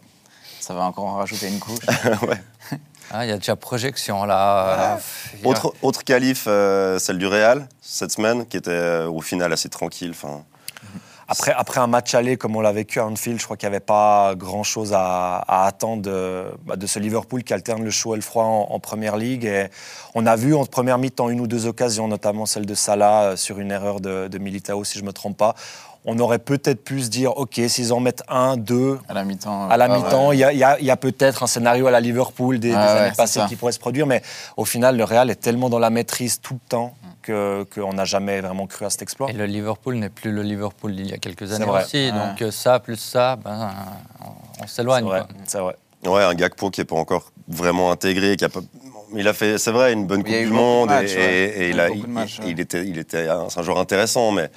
ça 0.61 0.73
va 0.73 0.83
encore 0.83 1.03
en 1.03 1.15
rajouter 1.15 1.49
une 1.49 1.59
couche. 1.59 1.79
Ah, 3.11 3.23
Il 3.23 3.29
y 3.29 3.31
a 3.31 3.37
déjà 3.37 3.55
projection 3.55 4.25
là. 4.25 4.97
Autre, 5.43 5.75
autre 5.83 6.03
qualif, 6.03 6.45
euh, 6.47 6.97
celle 6.97 7.19
du 7.19 7.27
Real 7.27 7.67
cette 7.79 8.11
semaine, 8.11 8.47
qui 8.47 8.57
était 8.57 8.71
euh, 8.71 9.07
au 9.07 9.21
final 9.21 9.53
assez 9.53 9.69
tranquille. 9.69 10.09
Enfin, 10.09 10.43
Après, 11.27 11.53
après 11.57 11.79
un 11.79 11.87
match 11.87 12.13
aller 12.13 12.37
comme 12.37 12.55
on 12.55 12.61
l'a 12.61 12.71
vécu 12.71 12.99
à 12.99 13.05
Anfield, 13.05 13.39
je 13.39 13.45
crois 13.45 13.57
qu'il 13.57 13.67
n'y 13.67 13.75
avait 13.75 13.83
pas 13.83 14.35
grand-chose 14.35 14.93
à, 14.93 15.37
à 15.37 15.65
attendre 15.65 16.03
de, 16.03 16.45
bah, 16.65 16.75
de 16.75 16.85
ce 16.85 16.99
Liverpool 16.99 17.43
qui 17.43 17.53
alterne 17.53 17.83
le 17.83 17.89
chaud 17.89 18.13
et 18.13 18.17
le 18.17 18.21
froid 18.21 18.43
en, 18.43 18.67
en 18.69 18.79
Première 18.79 19.17
Ligue. 19.17 19.45
Et 19.45 19.67
on 20.13 20.25
a 20.25 20.35
vu 20.35 20.53
en 20.53 20.65
première 20.65 20.97
mi-temps 20.97 21.29
une 21.29 21.39
ou 21.39 21.47
deux 21.47 21.65
occasions, 21.65 22.07
notamment 22.07 22.45
celle 22.45 22.65
de 22.65 22.75
Salah 22.75 23.23
euh, 23.23 23.35
sur 23.35 23.59
une 23.59 23.71
erreur 23.71 24.01
de, 24.01 24.27
de 24.27 24.37
Militao, 24.37 24.83
si 24.83 24.99
je 24.99 25.03
ne 25.03 25.07
me 25.07 25.13
trompe 25.13 25.37
pas. 25.37 25.55
On 26.07 26.19
aurait 26.19 26.37
peut-être 26.37 26.83
pu 26.83 27.01
se 27.01 27.09
dire, 27.09 27.35
OK, 27.35 27.59
s'ils 27.67 27.91
en 27.91 27.99
mettent 27.99 28.21
un, 28.27 28.57
deux, 28.57 28.99
À 29.09 29.15
la 29.15 29.23
mi-temps. 29.23 29.69
à 29.69 29.77
la 29.77 29.85
ah, 29.85 29.97
mi-temps, 29.97 30.27
ouais. 30.27 30.37
il 30.37 30.85
y 30.85 30.91
a, 30.91 30.97
peut-être 30.97 31.41
un 31.41 31.47
scénario 31.47 31.87
à 31.87 31.91
la 31.91 31.99
Liverpool 31.99 32.59
des, 32.59 32.73
Ah 32.73 33.05
années 33.05 33.15
passées 33.17 33.41
qui 33.49 33.55
pourrait 33.55 33.71
se 33.71 33.79
produire, 33.79 34.05
mais 34.05 34.21
au 34.55 34.65
final, 34.65 34.97
le 34.97 35.03
Real 35.03 35.31
est 35.31 35.35
tellement 35.35 35.67
dans 35.67 35.79
la 35.79 35.89
maîtrise 35.89 36.39
tout 36.39 36.53
le 36.53 36.69
temps 36.69 36.93
que- 37.25 37.65
qu'on 37.73 37.93
n'a 37.93 38.05
jamais 38.05 38.39
vraiment 38.41 38.67
cru 38.67 38.85
à 38.85 38.89
cet 38.89 39.01
exploit. 39.01 39.29
Et 39.29 39.33
le 39.33 39.45
Liverpool 39.45 39.95
n'est 39.95 40.09
plus 40.09 40.31
le 40.31 40.41
Liverpool 40.43 40.95
d'il 40.95 41.09
y 41.09 41.13
a 41.13 41.17
quelques 41.17 41.51
années 41.53 41.65
vrai. 41.65 41.83
aussi. 41.83 41.97
Ouais. 41.97 42.11
Donc 42.11 42.41
euh, 42.41 42.51
ça, 42.51 42.79
plus 42.79 42.97
ça, 42.97 43.35
ben, 43.35 43.71
on, 44.61 44.67
s'éloigne. 44.67 45.05
c'est 45.45 45.59
vrai. 45.59 45.75
Ouais, 46.05 46.23
un 46.23 46.35
Gakpo 46.35 46.69
qui 46.69 46.81
n'est 46.81 46.85
pas 46.85 46.95
encore 46.97 47.31
vraiment 47.47 47.91
intégré, 47.91 48.35
qui 48.37 48.45
a 48.45 48.49
pas... 48.49 48.59
Il 49.15 49.27
a 49.27 49.33
fait, 49.33 49.57
c'est 49.57 49.71
vrai, 49.71 49.93
une 49.93 50.05
bonne 50.05 50.23
Coupe 50.23 50.31
du 50.33 50.47
Monde 50.47 50.89
matchs, 50.89 51.13
et, 51.13 51.17
ouais. 51.17 51.33
et- 51.57 51.61
et 51.65 51.69
Il 51.69 51.79
a 51.79 51.89
ouais. 51.89 52.51
était, 52.59 52.85
il 52.85 52.97
était, 52.99 53.27
un- 53.27 53.49
c'est 53.49 53.59
un 53.59 53.63
joueur 53.63 53.79
intéressant, 53.79 54.31
mais 54.31 54.49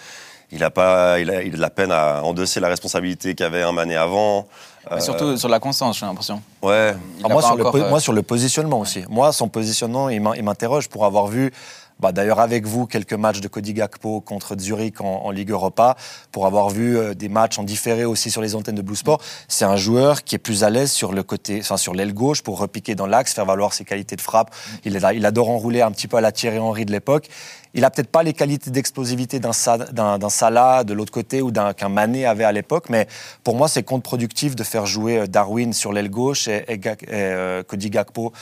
il 0.50 0.62
a 0.65 0.70
pas, 0.70 1.19
il 1.20 1.31
a, 1.31 1.43
il 1.43 1.53
a 1.55 1.56
de 1.56 1.61
la 1.61 1.70
peine 1.70 1.93
à 1.93 2.23
endosser 2.23 2.61
la 2.61 2.69
responsabilité 2.69 3.35
qu'avait 3.35 3.62
un 3.62 3.73
Mané 3.73 3.97
avant. 3.97 4.47
Mais 4.91 4.97
Euh, 4.97 5.00
surtout 5.00 5.37
sur 5.37 5.49
la 5.49 5.61
constance, 5.61 5.99
j'ai 5.99 6.06
l'impression. 6.06 6.43
ouais, 6.62 6.94
Ah, 7.25 7.29
moi, 7.29 7.43
sur 7.43 7.56
le 7.56 7.67
euh, 7.67 7.88
moi, 7.91 8.00
sur 8.00 8.12
le 8.12 8.23
positionnement 8.23 8.81
aussi. 8.81 9.05
Moi, 9.09 9.32
son 9.32 9.49
positionnement, 9.49 10.09
il 10.11 10.20
m'interroge 10.43 10.88
pour 10.88 11.05
avoir 11.05 11.26
vu, 11.29 11.53
bah, 12.00 12.12
d'ailleurs 12.12 12.40
avec 12.40 12.66
vous, 12.66 12.86
quelques 12.86 13.14
matchs 13.14 13.40
de 13.40 13.48
Cody 13.48 13.74
Gakpo 13.74 14.20
contre 14.20 14.56
Zurich 14.58 15.00
en, 15.00 15.30
Ligue 15.30 15.50
Europa, 15.50 15.96
pour 16.32 16.46
avoir 16.46 16.70
vu 16.70 16.96
euh, 16.96 17.14
des 17.14 17.28
matchs 17.28 17.58
en 17.58 17.64
différé 17.64 18.04
aussi 18.04 18.30
sur 18.30 18.40
les 18.40 18.54
antennes 18.54 18.76
de 18.76 18.82
Blue 18.82 18.96
Sport. 18.96 19.20
C'est 19.48 19.64
un 19.64 19.76
joueur 19.76 20.24
qui 20.24 20.34
est 20.34 20.38
plus 20.38 20.64
à 20.64 20.70
l'aise 20.70 20.90
sur 20.92 21.12
le 21.12 21.22
côté, 21.22 21.58
enfin, 21.60 21.76
sur 21.76 21.94
l'aile 21.94 22.14
gauche 22.14 22.42
pour 22.42 22.58
repiquer 22.58 22.94
dans 22.94 23.06
l'axe, 23.06 23.34
faire 23.34 23.44
valoir 23.44 23.72
ses 23.72 23.84
qualités 23.84 24.16
de 24.16 24.20
frappe. 24.20 24.54
Il, 24.84 24.96
est 24.96 25.16
il 25.16 25.26
adore 25.26 25.50
enrouler 25.50 25.82
un 25.82 25.90
petit 25.90 26.08
peu 26.08 26.16
à 26.16 26.20
la 26.20 26.32
Thierry 26.32 26.58
Henry 26.58 26.84
de 26.84 26.92
l'époque. 26.92 27.28
Il 27.74 27.84
a 27.84 27.90
peut-être 27.90 28.10
pas 28.10 28.22
les 28.22 28.32
qualités 28.32 28.70
d'explosivité 28.70 29.40
d'un 29.40 29.52
Sa- 29.52 29.76
d'un 29.78 30.18
d'un 30.18 30.30
Salah 30.30 30.84
de 30.84 30.94
l'autre 30.94 31.12
côté 31.12 31.42
ou 31.42 31.50
d'un 31.50 31.74
qu'un 31.74 31.90
Mané 31.90 32.24
avait 32.24 32.44
à 32.44 32.52
l'époque, 32.52 32.88
mais 32.88 33.06
pour 33.44 33.56
moi 33.56 33.68
c'est 33.68 33.82
contre-productif 33.82 34.56
de 34.56 34.64
faire 34.64 34.86
jouer 34.86 35.18
euh, 35.18 35.26
Darwin 35.26 35.72
sur 35.72 35.92
l'aile 35.92 36.10
gauche 36.10 36.48
et, 36.48 36.64
euh, 37.10 37.62
Cody 37.62 37.90
Gakpo 37.90 38.32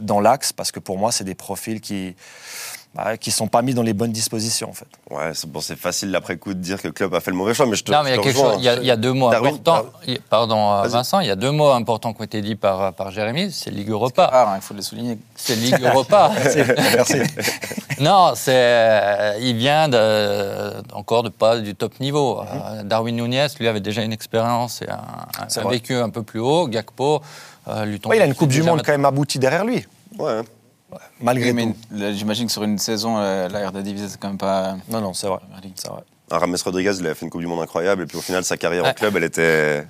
dans 0.00 0.20
l'axe 0.20 0.52
parce 0.52 0.72
que 0.72 0.80
pour 0.80 0.98
moi 0.98 1.12
c'est 1.12 1.24
des 1.24 1.34
profils 1.36 1.80
qui 1.80 2.16
bah, 2.94 3.16
qui 3.16 3.30
sont 3.30 3.48
pas 3.48 3.62
mis 3.62 3.74
dans 3.74 3.82
les 3.82 3.92
bonnes 3.92 4.12
dispositions 4.12 4.70
en 4.70 4.72
fait. 4.72 4.86
ouais, 5.10 5.32
c'est 5.34 5.50
bon, 5.50 5.60
facile 5.60 6.14
après 6.14 6.36
coup 6.36 6.54
de 6.54 6.60
dire 6.60 6.80
que 6.80 6.88
le 6.88 6.92
club 6.92 7.14
a 7.14 7.20
fait 7.20 7.30
le 7.30 7.36
mauvais 7.36 7.54
choix, 7.54 7.66
mais 7.66 7.76
je 7.76 7.84
te, 7.84 7.92
Non, 7.92 8.02
mais 8.02 8.10
il 8.10 8.16
y 8.16 8.18
a 8.18 8.22
quelque 8.22 8.38
chose. 8.38 8.54
Il 8.58 8.64
y 8.64 8.68
a, 8.68 8.76
il 8.76 8.84
y 8.86 8.90
a 8.90 8.96
deux 8.96 9.12
mots 9.12 9.30
Darwin, 9.30 9.54
importants. 9.54 9.90
Darwin. 10.06 10.18
Pardon, 10.30 10.72
euh. 10.72 10.88
Vincent. 10.88 11.20
Il 11.20 11.26
y 11.26 11.30
a 11.30 11.36
deux 11.36 11.50
mots 11.50 11.70
importants 11.70 12.12
qui 12.12 12.20
ont 12.20 12.24
été 12.24 12.40
dits 12.40 12.54
par, 12.54 12.92
par 12.92 13.10
Jérémy. 13.10 13.50
C'est 13.50 13.70
Ligue 13.70 13.90
Europa. 13.90 14.30
Ah, 14.32 14.52
hein, 14.52 14.56
il 14.56 14.62
faut 14.62 14.74
le 14.74 14.82
souligner. 14.82 15.18
C'est 15.34 15.56
Ligue 15.56 15.82
Europa. 15.82 16.30
Merci. 16.94 17.18
Non, 18.00 18.32
c'est 18.34 18.52
euh, 18.54 19.38
il 19.40 19.56
vient 19.56 19.88
de, 19.88 20.72
encore 20.92 21.22
de 21.22 21.28
pas 21.28 21.58
du 21.58 21.74
top 21.74 22.00
niveau. 22.00 22.40
Euh, 22.40 22.82
Darwin 22.82 23.14
Nunez, 23.16 23.46
lui, 23.60 23.68
avait 23.68 23.80
déjà 23.80 24.02
une 24.02 24.12
expérience 24.12 24.82
et 24.82 24.88
un, 24.88 25.68
vécu 25.68 25.94
un 25.94 26.10
peu 26.10 26.22
plus 26.22 26.40
haut. 26.40 26.66
Gakpo, 26.66 27.22
euh, 27.68 27.84
lui 27.84 28.00
tombe 28.00 28.10
Ouais, 28.10 28.18
il 28.18 28.22
a 28.22 28.26
une 28.26 28.34
Coupe 28.34 28.50
du 28.50 28.62
Monde 28.62 28.82
quand 28.84 28.92
même 28.92 29.04
aboutie 29.04 29.38
derrière 29.38 29.64
lui, 29.64 29.86
Ouais. 30.18 30.40
Malgré 31.20 31.50
Oui, 31.50 31.52
mais 31.54 31.72
tout. 31.98 32.12
J'imagine 32.16 32.46
que 32.46 32.52
sur 32.52 32.62
une 32.62 32.78
saison, 32.78 33.16
euh, 33.18 33.48
la 33.48 33.68
RD 33.68 33.84
c'est 34.08 34.18
quand 34.20 34.28
même 34.28 34.38
pas. 34.38 34.76
Non, 34.88 35.00
non, 35.00 35.12
c'est 35.14 35.26
vrai. 35.26 35.38
C'est 35.76 35.88
vrai. 35.88 36.02
Rames 36.30 36.56
Rodriguez, 36.64 36.92
il 36.98 37.06
a 37.06 37.14
fait 37.14 37.26
une 37.26 37.30
Coupe 37.30 37.40
du 37.40 37.46
Monde 37.46 37.60
incroyable, 37.60 38.02
et 38.02 38.06
puis 38.06 38.16
au 38.16 38.22
final, 38.22 38.44
sa 38.44 38.56
carrière 38.56 38.84
en 38.84 38.88
Ouais. 38.88 38.94
club, 38.94 39.16
elle 39.16 39.24
était 39.24 39.86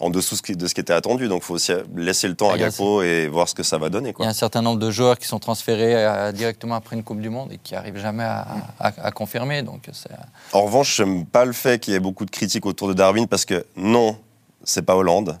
en 0.00 0.10
dessous 0.10 0.36
de 0.48 0.66
ce 0.66 0.74
qui 0.74 0.80
était 0.80 0.92
attendu. 0.92 1.28
Donc, 1.28 1.42
il 1.42 1.44
faut 1.46 1.54
aussi 1.54 1.72
laisser 1.96 2.26
le 2.28 2.34
temps 2.34 2.50
à 2.50 2.56
Il 2.56 2.60
y 2.60 2.64
a- 2.64 2.68
Gakpo 2.68 3.02
et 3.02 3.28
voir 3.28 3.48
ce 3.48 3.54
que 3.54 3.62
ça 3.62 3.78
va 3.78 3.88
donner. 3.88 4.08
Il 4.08 4.12
y 4.12 4.14
Quoi. 4.14 4.26
a 4.26 4.28
un 4.30 4.32
certain 4.34 4.60
nombre 4.62 4.78
de 4.80 4.90
joueurs 4.90 5.16
qui 5.18 5.26
sont 5.28 5.38
transférés 5.38 5.94
euh, 5.94 6.32
directement 6.32 6.74
après 6.74 6.96
une 6.96 7.04
Coupe 7.04 7.20
du 7.20 7.30
Monde 7.30 7.52
et 7.52 7.58
qui 7.58 7.74
n'arrivent 7.74 7.98
jamais 7.98 8.24
à, 8.24 8.46
à- 8.80 8.92
à 9.06 9.10
confirmer. 9.12 9.62
Donc 9.62 9.88
c'est 9.92 10.10
En 10.52 10.62
revanche, 10.62 10.96
j'aime 10.96 11.24
pas 11.24 11.44
le 11.44 11.52
fait 11.52 11.80
qu'il 11.80 11.92
y 11.94 11.96
ait 11.96 12.00
beaucoup 12.00 12.24
de 12.24 12.30
critiques 12.30 12.66
autour 12.66 12.88
de 12.88 12.94
Darwin 12.94 13.26
parce 13.28 13.44
que 13.44 13.64
non, 13.76 14.16
c'est 14.64 14.82
pas 14.82 14.96
Hollande, 14.96 15.38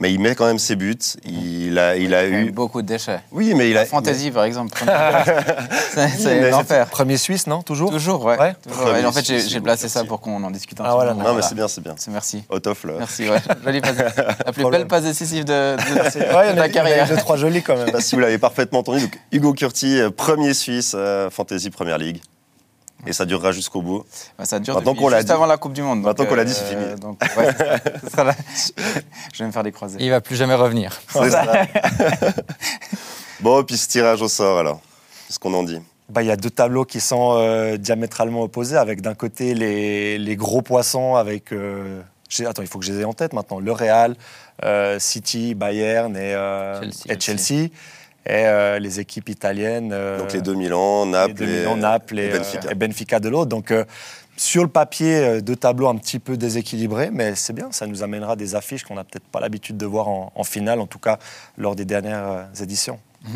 mais 0.00 0.12
il 0.12 0.18
met 0.18 0.34
quand 0.34 0.46
même 0.46 0.58
ses 0.58 0.76
buts. 0.76 0.96
Il 1.24 1.78
a, 1.78 1.94
il 1.94 2.14
a 2.14 2.26
Il 2.26 2.32
y 2.32 2.36
a 2.36 2.40
eu 2.40 2.50
beaucoup 2.50 2.80
de 2.80 2.86
déchets. 2.86 3.20
Oui, 3.30 3.52
mais 3.54 3.70
il 3.70 3.76
a. 3.76 3.84
Fantasy, 3.84 4.30
par 4.30 4.44
exemple. 4.44 4.76
c'est 5.92 6.50
l'enfer. 6.50 6.86
Premier 6.88 7.18
Suisse, 7.18 7.46
non 7.46 7.62
Toujours 7.62 7.90
Toujours, 7.90 8.24
ouais. 8.24 8.38
Ouais. 8.38 8.54
Toujours. 8.66 8.96
Et 8.96 9.04
en 9.04 9.12
fait, 9.12 9.24
j'ai 9.24 9.60
placé 9.60 9.88
ça 9.88 10.04
pour 10.04 10.20
qu'on 10.20 10.42
en 10.42 10.50
discute 10.50 10.80
un 10.80 10.84
Ah, 10.84 10.88
petit 10.88 10.94
voilà, 10.94 11.14
peu. 11.14 11.22
Non, 11.22 11.34
mais 11.34 11.42
c'est 11.42 11.54
bien, 11.54 11.68
c'est 11.68 11.82
bien. 11.82 11.94
C'est 11.98 12.10
merci. 12.10 12.42
Out 12.50 12.66
of 12.66 12.84
là. 12.84 12.94
Merci, 12.98 13.28
ouais. 13.28 13.38
Jolie 13.64 13.80
passe. 13.80 13.96
La 14.46 14.52
plus 14.52 14.70
belle 14.70 14.86
passe 14.86 15.04
décisive 15.04 15.44
de, 15.44 15.76
de, 15.76 16.54
ta 16.56 16.68
carrière. 16.70 17.06
deux, 17.06 17.16
trois 17.16 17.36
jolis 17.36 17.62
quand 17.62 17.76
même. 17.76 17.90
pas 17.90 18.00
si 18.00 18.14
vous 18.14 18.22
l'avez 18.22 18.38
parfaitement 18.38 18.78
entendu. 18.78 19.00
Donc, 19.02 19.18
Hugo 19.32 19.52
Curti, 19.52 20.00
euh, 20.00 20.10
premier 20.10 20.54
Suisse, 20.54 20.92
euh, 20.96 21.28
Fantasy 21.28 21.68
Première 21.70 21.98
Ligue. 21.98 22.22
Et 23.06 23.12
ça 23.12 23.24
durera 23.24 23.50
jusqu'au 23.52 23.80
bout. 23.82 24.04
Bah, 24.38 24.44
ça 24.44 24.58
dure 24.60 24.76
depuis 24.80 24.94
qu'on 24.98 25.08
l'a 25.08 25.18
juste 25.18 25.28
dit. 25.28 25.32
avant 25.32 25.46
la 25.46 25.56
Coupe 25.56 25.72
du 25.72 25.82
Monde. 25.82 26.02
Maintenant 26.02 26.26
qu'on 26.26 26.34
l'a 26.34 26.44
dit, 26.44 26.52
c'est 26.54 26.66
fini. 26.66 26.84
Donc, 27.00 27.18
ouais, 27.36 27.46
ce 28.04 28.10
sera 28.10 28.24
la- 28.24 28.34
Je 29.32 29.38
vais 29.38 29.46
me 29.46 29.52
faire 29.52 29.62
des 29.62 29.72
croisés. 29.72 29.96
il 30.00 30.10
va 30.10 30.20
plus 30.20 30.36
jamais 30.36 30.54
revenir. 30.54 31.00
C'est 31.12 31.30
ça. 31.30 31.44
bon, 33.40 33.62
puis 33.64 33.76
ce 33.76 33.88
tirage 33.88 34.22
au 34.22 34.28
sort 34.28 34.58
alors. 34.58 34.80
Qu'est-ce 35.26 35.38
qu'on 35.38 35.54
en 35.54 35.62
dit? 35.62 35.78
Bah, 36.08 36.22
Il 36.22 36.26
y 36.26 36.30
a 36.30 36.36
deux 36.36 36.50
tableaux 36.50 36.84
qui 36.84 37.00
sont 37.00 37.36
euh, 37.38 37.76
diamétralement 37.76 38.42
opposés, 38.42 38.76
avec 38.76 39.00
d'un 39.00 39.14
côté 39.14 39.54
les, 39.54 40.18
les 40.18 40.36
gros 40.36 40.60
poissons, 40.62 41.14
avec... 41.14 41.52
euh, 41.52 42.00
attends, 42.46 42.62
il 42.62 42.68
faut 42.68 42.78
que 42.80 42.84
je 42.84 42.92
les 42.92 43.00
ai 43.00 43.04
en 43.04 43.12
tête 43.12 43.32
maintenant. 43.32 43.60
Le 43.60 43.72
Real, 43.72 44.16
euh, 44.64 44.98
City, 44.98 45.54
Bayern 45.54 46.16
et 46.16 46.34
euh, 46.34 46.80
Chelsea. 46.82 47.04
et, 47.08 47.20
Chelsea, 47.20 47.68
et 48.26 48.44
euh, 48.46 48.78
les 48.78 49.00
équipes 49.00 49.28
italiennes. 49.28 49.90
euh, 49.92 50.18
Donc 50.18 50.32
les 50.32 50.40
deux 50.42 50.54
Milan, 50.54 51.06
Naples, 51.06 51.44
les 51.44 51.74
Naples 51.76 52.18
et, 52.18 52.24
et 52.26 52.32
euh, 52.32 52.38
Benfica. 52.38 52.70
et 52.70 52.74
Benfica 52.74 53.20
de 53.20 53.28
l'autre. 53.28 53.48
Donc, 53.48 53.70
euh, 53.70 53.84
sur 54.36 54.62
le 54.62 54.68
papier, 54.70 55.16
euh, 55.16 55.40
deux 55.40 55.56
tableaux 55.56 55.88
un 55.88 55.96
petit 55.96 56.18
peu 56.18 56.36
déséquilibrés, 56.36 57.10
mais 57.12 57.34
c'est 57.34 57.52
bien, 57.52 57.68
ça 57.72 57.86
nous 57.86 58.02
amènera 58.02 58.36
des 58.36 58.54
affiches 58.54 58.84
qu'on 58.84 58.94
n'a 58.94 59.04
peut-être 59.04 59.24
pas 59.26 59.40
l'habitude 59.40 59.76
de 59.76 59.86
voir 59.86 60.08
en, 60.08 60.32
en 60.34 60.44
finale, 60.44 60.80
en 60.80 60.86
tout 60.86 60.98
cas 60.98 61.18
lors 61.58 61.74
des 61.76 61.84
dernières 61.84 62.28
euh, 62.28 62.62
éditions. 62.62 62.98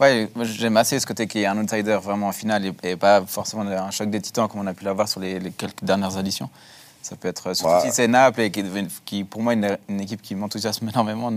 Ouais, 0.00 0.28
j'aime 0.42 0.76
assez 0.78 0.98
ce 0.98 1.06
côté 1.06 1.26
qu'il 1.26 1.42
y 1.42 1.44
ait 1.44 1.46
un 1.46 1.58
outsider 1.58 1.98
vraiment 2.02 2.28
en 2.28 2.32
finale 2.32 2.64
et, 2.66 2.72
et 2.90 2.96
pas 2.96 3.22
forcément 3.26 3.62
un 3.62 3.90
choc 3.90 4.08
des 4.10 4.20
titans 4.20 4.48
comme 4.48 4.60
on 4.62 4.66
a 4.66 4.72
pu 4.74 4.84
l'avoir 4.84 5.06
sur 5.08 5.20
les, 5.20 5.38
les 5.38 5.50
quelques 5.50 5.82
dernières 5.84 6.18
éditions. 6.18 6.48
Ça 7.08 7.14
peut 7.14 7.28
être, 7.28 7.54
surtout 7.54 7.72
Ouais. 7.74 7.80
si 7.82 7.92
c'est 7.92 8.08
Naples, 8.08 8.40
et 8.40 8.50
qui, 8.50 8.64
qui, 9.04 9.22
pour 9.22 9.40
moi, 9.40 9.52
une, 9.52 9.78
une 9.88 10.00
équipe 10.00 10.20
qui 10.22 10.34
m'enthousiasme 10.34 10.88
énormément. 10.92 11.28
En- 11.28 11.36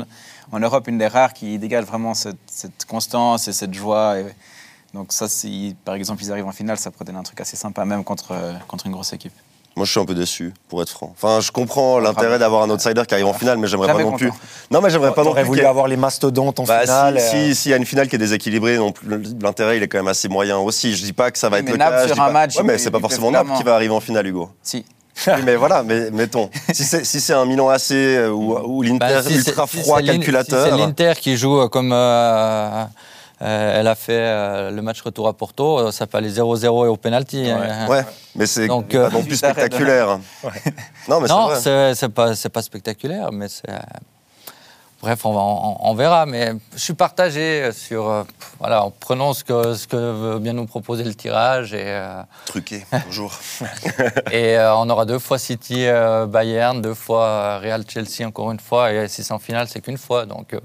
En 0.52 0.60
Europe, 0.60 0.88
une 0.88 0.98
des 0.98 1.06
rares 1.08 1.34
qui 1.34 1.60
dégage 1.60 1.86
vraiment 1.86 2.16
cette, 2.16 2.38
cette 2.48 2.86
constance 2.86 3.48
et 3.48 3.54
cette 3.54 3.74
joie. 3.76 4.20
Et 4.20 4.26
donc 4.96 5.14
ça, 5.14 5.28
si 5.28 5.76
par 5.86 5.94
exemple 5.94 6.24
ils 6.24 6.32
arrivent 6.32 6.48
en 6.48 6.52
finale, 6.52 6.80
ça 6.80 6.90
pourrait 6.90 7.06
donner 7.06 7.20
un 7.20 7.24
truc 7.24 7.40
assez 7.40 7.56
sympa, 7.56 7.86
même 7.86 8.04
contre, 8.04 8.34
contre 8.68 8.88
une 8.88 8.94
grosse 8.94 9.14
équipe. 9.14 9.34
Moi, 9.76 9.86
je 9.86 9.92
suis 9.92 10.00
un 10.00 10.06
peu 10.06 10.16
déçu, 10.16 10.52
pour 10.68 10.82
être 10.82 10.90
franc. 10.90 11.14
Enfin, 11.16 11.40
je 11.40 11.52
comprends 11.52 12.00
l'intérêt 12.00 12.40
d'avoir 12.40 12.64
un 12.64 12.70
outsider 12.72 13.04
qui 13.08 13.14
arrive 13.14 13.28
en 13.28 13.34
finale, 13.34 13.60
mais 13.60 13.68
j'aimerais 13.68 13.94
pas 13.94 14.02
non 14.02 14.18
plus. 14.18 14.32
Non, 14.72 14.82
mais 14.82 14.90
j'aimerais 14.90 15.14
pas 15.14 15.24
non 15.24 15.34
plus. 15.36 15.44
voulu 15.44 15.60
y 15.60 15.64
ait- 15.64 15.68
avoir 15.68 15.88
les 15.88 15.96
mastodontes 15.96 16.60
en 16.60 16.64
Bah, 16.64 16.82
finale. 16.82 17.20
si- 17.22 17.36
euh, 17.36 17.54
si- 17.54 17.70
y 17.70 17.74
a 17.74 17.78
une 17.78 17.86
finale 17.86 18.10
qui 18.10 18.16
est 18.16 18.20
déséquilibrée, 18.20 18.78
non 18.78 18.92
plus, 18.92 19.08
l'intérêt 19.40 19.78
il 19.78 19.84
est 19.84 19.88
quand 19.88 20.00
même 20.00 20.08
assez 20.08 20.28
moyen 20.28 20.58
aussi. 20.58 20.96
Je 20.96 21.04
dis 21.06 21.14
pas 21.14 21.30
que 21.30 21.38
ça 21.38 21.48
va 21.50 21.58
Oui, 21.58 21.60
être 21.62 21.66
mais 21.68 21.72
le 21.74 21.78
Naples 21.78 21.96
cas. 21.98 22.06
sur 22.08 22.16
dis 22.16 22.20
un 22.22 22.26
pas- 22.26 22.32
match, 22.32 22.58
Ouais, 22.58 22.64
mais 22.64 22.78
c'est 22.80 22.90
pas 22.92 23.00
forcément 23.00 23.30
Naples 23.30 23.52
qui 23.56 23.64
va 23.64 23.76
arriver 23.76 23.94
en 23.94 24.00
finale, 24.00 24.26
Hugo. 24.26 24.50
Si. 24.64 24.84
Oui, 25.28 25.42
mais 25.44 25.56
voilà, 25.56 25.84
mais 25.84 26.12
mettons. 26.12 26.50
Si 26.74 26.84
c'est 26.84 27.04
si 27.04 27.34
un 27.34 27.46
Milan 27.46 27.70
AC 27.70 27.92
euh, 27.92 28.30
ou, 28.30 28.58
ou 28.58 28.82
l'Inter 28.82 28.98
Bah, 29.00 29.24
si 29.24 29.36
ultra 29.36 29.68
si 29.68 29.78
froid 29.82 30.02
calculateur. 30.02 30.66
Si 30.66 30.72
c'est 30.72 30.78
l'Inter 30.78 31.14
qui 31.20 31.36
joue 31.38 31.60
euh, 31.60 31.68
comme 31.68 31.92
euh, 31.94 32.84
euh, 33.42 33.80
elle 33.80 33.88
a 33.88 33.96
fait 33.96 34.12
euh, 34.14 34.70
le 34.72 34.82
match 34.82 35.02
retour 35.02 35.28
à 35.28 35.34
Porto, 35.34 35.92
ça 35.92 36.08
peut 36.08 36.18
aller 36.18 36.30
0-0 36.32 36.64
et 36.86 36.88
au 36.90 36.98
penalty. 36.98 37.50
hein. 37.50 37.88
Ouais, 37.88 38.06
mais 38.36 38.46
c'est 38.46 38.68
Donc, 38.68 38.90
pas 38.90 38.98
euh, 38.98 39.10
non 39.10 39.24
plus 39.24 39.36
spectaculaire. 39.38 40.20
Non, 41.08 41.22
mais 41.22 41.28
c'est 41.96 42.10
pas, 42.10 42.36
c'est 42.36 42.50
pas 42.50 42.62
spectaculaire, 42.62 43.32
mais 43.32 43.48
c'est. 43.48 43.64
Bref, 45.02 45.26
on, 45.26 45.32
va, 45.34 45.40
on, 45.40 45.78
on 45.80 45.94
verra, 45.96 46.26
mais 46.26 46.54
je 46.74 46.80
suis 46.80 46.94
partagé 46.94 47.72
sur. 47.72 48.10
euh, 48.10 48.24
voilà, 48.60 48.84
en 48.84 48.92
prenant 48.92 49.34
ce 49.34 49.46
que, 49.46 49.74
ce 49.74 49.88
que 49.88 49.96
veut 49.96 50.40
bien 50.40 50.52
nous 50.52 50.66
proposer 50.66 51.06
le 51.06 51.16
tirage 51.16 51.74
et, 51.74 51.84
euh, 51.86 52.22
Truqué, 52.46 52.86
toujours. 53.06 53.34
et 54.32 54.58
euh, 54.58 54.76
on 54.76 54.90
aura 54.90 55.06
deux 55.06 55.20
fois 55.20 55.38
City 55.40 55.86
Bayern, 56.28 56.82
deux 56.82 56.94
fois 56.94 57.60
Real 57.60 57.86
Chelsea 57.88 58.28
encore 58.28 58.52
une 58.52 58.60
fois, 58.60 58.92
et 58.92 59.08
si 59.08 59.24
c'est 59.24 59.32
en 59.34 59.40
finale, 59.40 59.70
c'est 59.70 59.80
qu'une 59.80 59.98
fois. 59.98 60.26
Donc, 60.26 60.54
euh, 60.54 60.60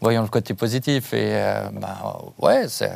voyons 0.00 0.22
le 0.22 0.28
côté 0.28 0.54
positif. 0.54 1.12
Et 1.12 1.38
bah, 1.72 2.18
ouais, 2.38 2.66
c'est 2.68 2.90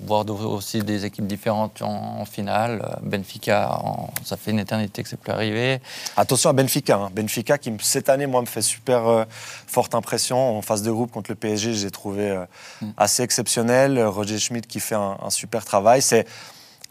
voir 0.00 0.24
de- 0.24 0.32
aussi 0.32 0.80
des 0.82 1.04
équipes 1.04 1.26
différentes 1.26 1.82
en, 1.82 2.20
en 2.20 2.24
finale. 2.24 2.98
Benfica, 3.02 3.70
en- 3.82 4.10
ça 4.24 4.36
fait 4.36 4.50
une 4.50 4.58
éternité 4.58 5.02
que 5.02 5.08
c'est 5.08 5.18
plus 5.20 5.32
arrivé. 5.32 5.80
Attention 6.16 6.50
à 6.50 6.52
Benfica. 6.52 6.96
hein. 6.96 7.10
Benfica 7.14 7.58
qui, 7.58 7.72
cette 7.80 8.08
année, 8.08 8.26
moi, 8.26 8.40
me 8.40 8.46
fait 8.46 8.62
super 8.62 9.06
euh, 9.06 9.24
forte 9.66 9.94
impression. 9.94 10.58
En 10.58 10.62
phase 10.62 10.82
de 10.82 10.90
groupe 10.90 11.10
contre 11.12 11.30
le 11.30 11.36
PSG, 11.36 11.74
j'ai 11.74 11.90
trouvé 11.90 12.30
euh, 12.30 12.44
assez 12.96 13.22
exceptionnel. 13.22 13.98
Euh, 13.98 14.08
Roger 14.08 14.38
Schmidt 14.38 14.66
qui 14.66 14.80
fait 14.80 14.94
un, 14.96 15.16
un 15.22 15.30
super 15.30 15.64
travail. 15.64 16.02
C'est 16.02 16.26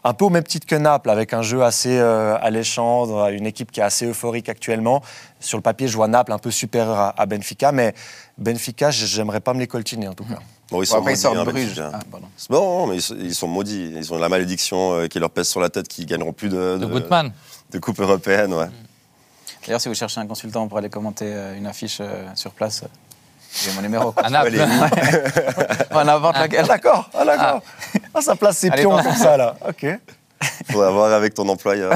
un 0.04 0.14
peu 0.14 0.24
au 0.24 0.30
même 0.30 0.42
titre 0.44 0.66
que 0.66 0.74
Naples, 0.74 1.10
avec 1.10 1.32
un 1.32 1.42
jeu 1.42 1.62
assez 1.62 1.96
euh, 1.98 2.36
alléchant, 2.40 3.28
une 3.28 3.46
équipe 3.46 3.70
qui 3.70 3.78
est 3.80 3.84
assez 3.84 4.06
euphorique 4.06 4.48
actuellement. 4.48 5.00
Sur 5.38 5.58
le 5.58 5.62
papier, 5.62 5.86
je 5.86 5.94
vois 5.96 6.08
Naples 6.08 6.32
un 6.32 6.38
peu 6.38 6.50
supérieur 6.50 6.98
à, 6.98 7.20
à 7.20 7.26
Benfica, 7.26 7.70
mais 7.72 7.94
Benfica, 8.38 8.90
j'aimerais 8.90 9.40
pas 9.40 9.54
me 9.54 9.60
les 9.60 9.68
coltiner 9.68 10.08
en 10.08 10.14
tout 10.14 10.24
cas. 10.24 10.38
Bon, 10.72 10.82
ils 10.82 10.86
sont 10.86 10.96
après, 10.96 11.12
ils 11.12 11.16
maudits, 11.16 11.20
sortent 11.20 11.36
hein, 11.36 11.44
Bruges. 11.44 11.82
Ah, 11.92 12.00
bon, 12.48 12.86
mais 12.86 12.96
ils 12.96 13.02
sont, 13.02 13.14
ils 13.20 13.34
sont 13.34 13.46
maudits. 13.46 13.92
Ils 13.94 14.10
ont 14.14 14.18
la 14.18 14.30
malédiction 14.30 14.94
euh, 14.94 15.06
qui 15.06 15.18
leur 15.18 15.28
pèse 15.28 15.46
sur 15.46 15.60
la 15.60 15.68
tête, 15.68 15.86
qui 15.86 16.06
gagneront 16.06 16.32
plus 16.32 16.48
de, 16.48 16.78
De 16.78 16.86
Gutmann. 16.86 17.30
de 17.70 17.78
Coupe 17.78 18.00
européenne. 18.00 18.54
Ouais. 18.54 18.68
D'ailleurs, 19.66 19.82
si 19.82 19.88
vous 19.90 19.94
cherchez 19.94 20.18
un 20.20 20.26
consultant 20.26 20.66
pour 20.68 20.78
aller 20.78 20.88
commenter 20.88 21.26
euh, 21.28 21.58
une 21.58 21.66
affiche 21.66 21.98
euh, 22.00 22.24
sur 22.34 22.52
place, 22.52 22.84
j'ai 23.62 23.70
mon 23.74 23.82
numéro. 23.82 24.14
À 24.16 24.30
Naples. 24.30 24.56
On 25.90 26.08
invente 26.08 26.38
laquelle 26.38 26.66
D'accord, 26.66 27.10
ah, 27.12 27.24
d'accord. 27.26 27.62
Ah, 28.14 28.22
ça 28.22 28.34
place 28.34 28.56
ses 28.56 28.70
pions 28.70 28.96
comme 28.96 29.14
ça, 29.14 29.36
là. 29.36 29.54
Ok. 29.68 29.86
Faudra 30.72 30.90
voir 30.90 31.12
avec 31.12 31.34
ton 31.34 31.46
employeur. 31.50 31.92